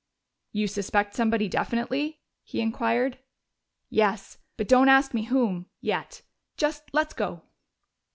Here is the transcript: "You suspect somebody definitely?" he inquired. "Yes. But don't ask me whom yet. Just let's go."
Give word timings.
"You 0.51 0.65
suspect 0.67 1.13
somebody 1.13 1.47
definitely?" 1.47 2.21
he 2.43 2.59
inquired. 2.59 3.19
"Yes. 3.87 4.39
But 4.57 4.67
don't 4.67 4.89
ask 4.89 5.13
me 5.13 5.25
whom 5.25 5.67
yet. 5.79 6.23
Just 6.57 6.91
let's 6.91 7.13
go." 7.13 7.43